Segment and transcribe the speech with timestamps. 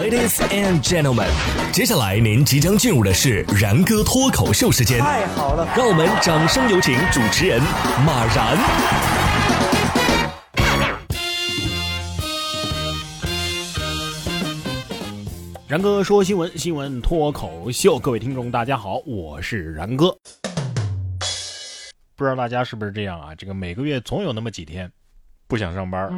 [0.00, 1.28] Ladies and gentlemen，
[1.70, 4.98] 接下来您即将进入的是然哥脱口秀时间。
[4.98, 7.60] 太好了，让我们掌声有请主持人
[8.06, 8.56] 马然。
[15.68, 20.16] 然哥说新闻，新闻脱口秀，各位听众大家好，我是然哥。
[22.16, 23.34] 不知道大家是不是这样啊？
[23.34, 24.90] 这个每个月总有那么几天
[25.46, 26.10] 不想上班。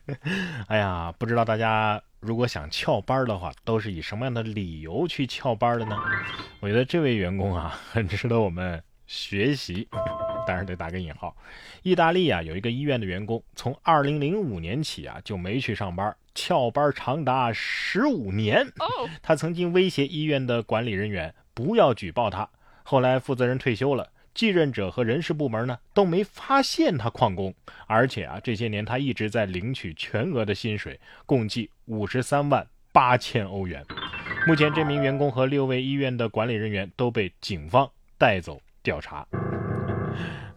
[0.68, 1.98] 哎呀，不知道大家。
[2.26, 5.96] 如果想翘班的话，都是以什么样的理由去翘班的呢？
[6.58, 9.86] 我觉得这位员工啊，很值得我们学习，
[10.44, 11.36] 当然得打个引号。
[11.84, 18.66] 意大利啊，有一个医院的员工，从2005年起啊就没去上班，翘班长达十五年。
[19.22, 22.48] 他曾经威胁医院的管理人员不要举报他，
[22.82, 24.10] 后来负责人退休了。
[24.36, 27.54] 继任者和人事部门呢都没发现他旷工，
[27.86, 33.82] 而且啊，这些年他一直在领取全额的薪水，共计五十三万八千欧元。
[34.46, 39.26] 目前，这名员工和六位医院的管理人员都被警方带走调查。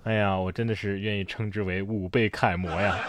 [0.03, 2.99] 哎呀，我真的是愿意称之为五倍楷模呀！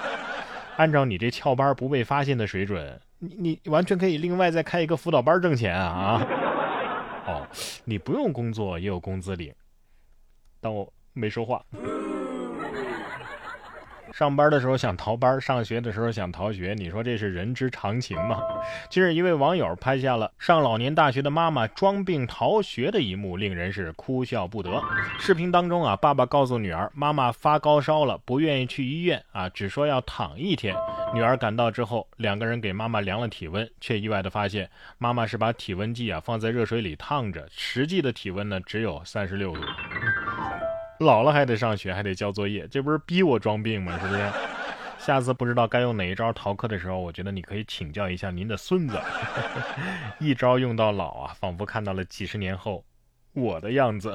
[0.77, 6.27] 按照你这翘班不被发现的水准，你你完全可以另外再开一个辅导班挣钱啊啊！
[7.27, 7.47] 哦，
[7.85, 9.53] 你不用工作也有工资领。
[10.61, 11.63] 但我没说话。
[14.13, 18.43] 上班的时候想逃班，上学的时候想逃学，你说这是人之常情吗？
[18.91, 24.83] 近日，一位网友拍下了上老年大学的妈妈装病逃学的一幕，令人是哭笑不得。
[25.19, 30.75] 视频当中啊，爸爸告诉女儿，妈妈发高烧了，不愿意去医院啊，只说要躺一天。
[31.15, 39.63] 女儿赶到之后，两个人给妈妈量了体温，却意外的发现，妈妈是把体温计啊放在热水里烫着，实际的体温呢只有三十六度。
[41.01, 43.99] 老了还得上学，还得交作业，这不是逼我装病吗？
[43.99, 44.31] 是不是？
[44.99, 49.01] 下次不知道该用哪一招逃课的时候，我觉得你可以请教一下您的孙子。
[50.21, 52.85] 一招用到老啊，仿佛看到了几十年后
[53.33, 54.15] 我的样子。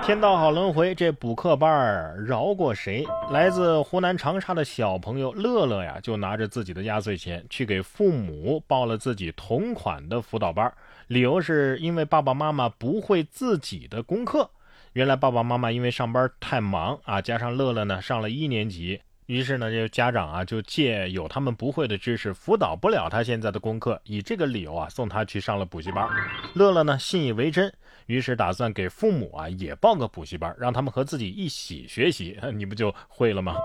[0.00, 3.04] 天道好轮回，这补课班儿饶过谁？
[3.32, 10.72] 来自湖南长沙的小朋友乐乐呀，就拿着自己的压岁钱去给父母报了自己同款的辅导班，
[11.08, 14.48] 理由是因为爸爸妈妈不会自己的功课。
[14.94, 26.08] 原来爸爸妈妈因为上班太忙啊，加上乐乐呢上了一年级，于是呢这家长啊就借有他们不会的知识辅导不了他现在的功课，以这个理由啊送他去上了补习班。
[26.54, 27.72] 乐乐呢信以为真，
[28.06, 33.56] 于是打算给父母啊也报个补习班，让他们和自己一起学习， 你不就会了吗？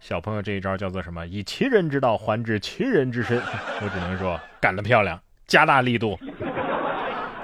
[0.00, 1.24] 小朋友这一招叫做什么？
[1.28, 3.40] 以其人之道还治其人之身。
[3.80, 6.18] 我只能说干得漂亮，加大力度。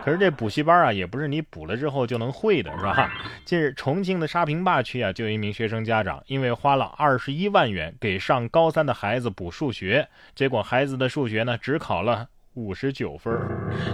[0.07, 3.13] 可是这补习班啊，也不是你补了之后就能会的，是吧？
[3.45, 13.37] 近日，重庆的沙坪坝区啊，就有一名学生家长，因为花了二十一万元给上高三的孩子补数学，结果孩子的数学呢，只考了五十九分。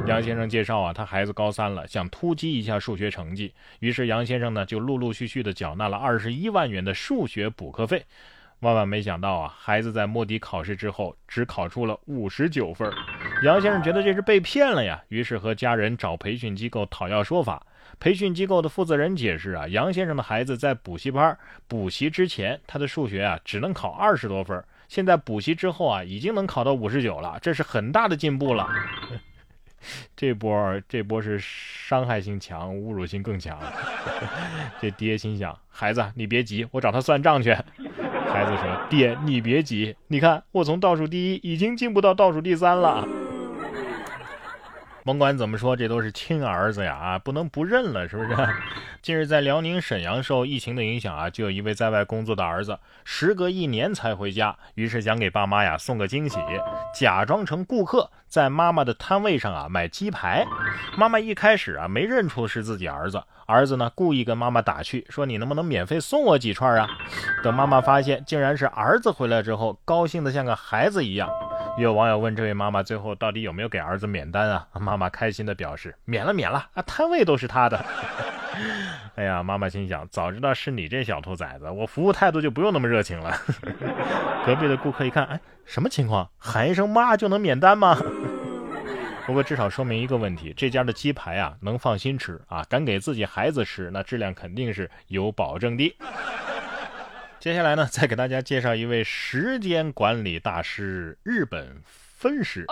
[0.07, 8.05] 杨先生介绍啊，他孩子高三了，想突击一下数学成绩，于是杨先生呢，就陆陆续续的缴纳了二十一万元的数学补课费。
[8.61, 12.93] 万万没想到啊，孩子在摸底考试之后只考出了五十九分。
[13.43, 17.67] 杨先生觉得这是被骗了呀，于是和家人找培训机构讨要说法。
[17.99, 21.37] 培训机构的负责人解释啊，杨先生的孩子在补习班
[21.67, 28.69] 补习之前，他的数学啊只能考二十多分，现在补习之后啊，已经能考到五十九了，这是很大的进步了。
[30.17, 33.59] 这波这波是伤害性强，侮辱性更强。
[34.81, 37.53] 这爹心想，孩子你别急，我找他算账去。
[37.53, 43.07] 孩子说：“爹，你别急，你看我从倒数第一已经进步到倒数第三了。”
[45.05, 48.37] 甭管怎么说，这都是亲儿子呀啊，不能不认了，是不是？
[49.03, 56.39] 近日在辽宁沈阳受疫情的影响啊，就有一位在外工作的儿子，时隔一年才回家，于是想给爸妈呀送个惊喜，
[56.95, 60.47] 假装成顾客，在妈妈的摊位上啊买鸡排。
[60.97, 66.89] 妈妈一开始啊没认出是自己儿子，儿子呢故意跟妈妈打趣说：“你能不能免费送我几串啊？”
[67.43, 71.29] 等妈妈发现竟然是儿子回来之后，高兴的像个孩子一样。
[71.79, 74.69] 有网友问这位妈妈最后到底有没有给儿子免单啊？
[74.75, 77.83] 妈妈开心的表示免了免了啊，摊位都是他的。
[79.17, 83.35] 哎呀，妈妈心想早知道是你这小兔崽子，我服务态度就不用那么热情了。
[84.45, 86.29] 隔壁的顾客一看，哎，什么情况？
[86.37, 87.97] 喊一声妈就能免单吗？
[89.27, 95.97] 不过至少说明一个问题，这家的鸡排啊能放心吃啊，敢给自己孩子吃，那质量肯定是有保证的。
[97.43, 102.65] 接下来呢，再给大家介绍一位时间管理大师——日本分师。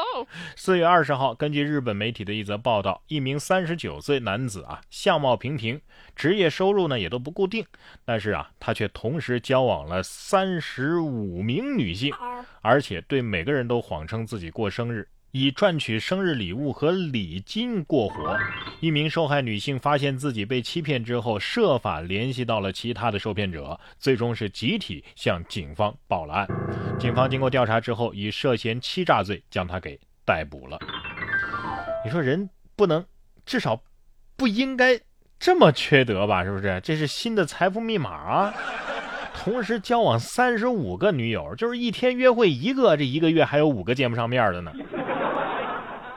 [0.54, 5.80] 四月二十号，根据日本媒体的一则报道，一名三十九岁男子啊，相貌平平，
[6.14, 7.66] 职业收入呢也都不固定，
[8.04, 12.14] 但是啊，他却同时交往了三十五名女性，
[12.60, 15.08] 而且对每个人都谎称自己过生日。
[15.32, 18.36] 以赚取生日礼物和礼金过活。
[18.80, 26.48] 一名受害女性发现自己被欺骗之后，设法联系到了其他的受骗者，最终是集体向警方报了案。
[26.98, 30.78] 警方经过调查之后，以涉嫌欺诈罪将她给逮捕了。
[32.04, 33.04] 你说人不能，
[33.44, 33.80] 至少
[34.36, 34.98] 不应该
[35.38, 36.42] 这么缺德吧？
[36.42, 36.80] 是不是？
[36.82, 38.54] 这是新的财富密码啊！
[39.34, 44.72] 同时交往三十五个女友，就是一天约会一个，这一个月还有五个见不上面的呢。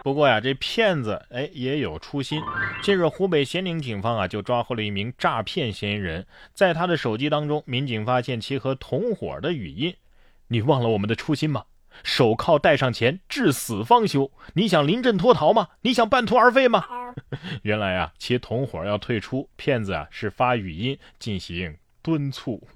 [0.03, 2.41] 不过呀，这骗子哎也有初心。
[2.81, 9.95] 近日，湖北咸宁警方啊就抓获了一名诈骗嫌疑人，在他的手机当中，民警发现其和同伙的语音
[10.49, 11.63] ：“你忘了我们的初心吗？
[12.03, 14.29] 手铐带上钱，至死方休。
[14.55, 15.69] 你想临阵脱逃吗？
[15.81, 16.85] 你想半途而废吗？”
[17.63, 22.67] 原来啊，其同伙要退出，骗子啊是发语音进行敦促。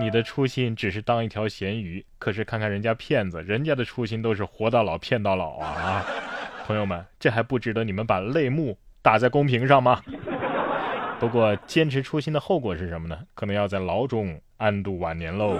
[0.00, 6.04] 你的初心只是当一条咸鱼，可是看看人家骗子，人家的初心都是活到老骗到老啊！
[6.66, 10.02] 朋友们，这还不值得你们把泪目打在公屏上吗？
[11.20, 13.18] 不过坚持初心的后果是什么呢？
[13.34, 15.56] 可能要在牢中安度晚年喽。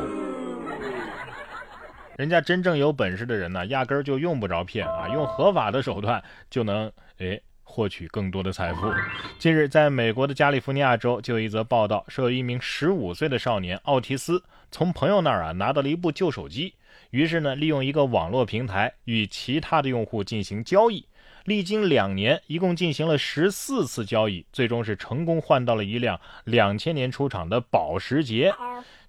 [2.16, 7.40] 人家真正有本事的人呢，压根儿就用不着骗啊，用合法的手段就能诶。
[7.64, 8.92] 获取更多的财富。
[9.38, 16.74] 近日，在美国的加利福尼亚州，就有一则报道说，有一名十五岁的少年奥提斯从朋友那儿啊拿到了一部旧手机，
[17.10, 21.06] 于是呢，利用一个网络平台与其他的用户进行交易。
[21.44, 28.54] 历经两年，一共进行了十四次交易，最终是成功换到了一辆两千年出厂的保时捷。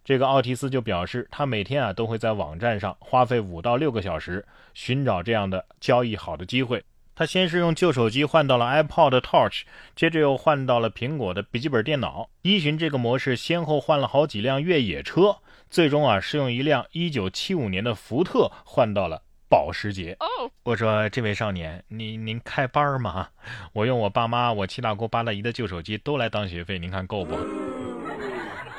[0.04, 6.84] 这个奥提斯就表示，他每天啊都会在网站上花费五到六个小时，寻找这样的交易好的机会。
[7.16, 9.64] 他先是用旧手机换到了 iPod Touch，
[9.96, 12.30] 接着又换到了苹果的笔记本电脑。
[12.42, 15.38] 依循这个模式，先后换了好几辆越野车，
[15.70, 20.18] 最终啊是用一辆1975年的福特换到了保时捷。
[20.64, 23.30] 我说这位少年，您您开班吗？
[23.72, 27.38] 我用我爸妈、我七大姑八大姨的旧手机都来当学费，您看够不？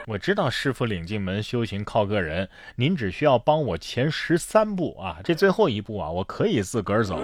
[0.07, 2.49] 我知道师傅领进门，修行靠个人。
[2.77, 7.19] 您只需要帮我前十三步啊，这最后一步啊，我可以自个儿走。